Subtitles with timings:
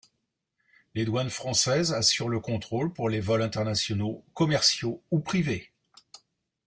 [0.95, 5.69] Les Douanes Françaises assurent le contrôle pour les vols internationaux, commerciaux ou privés.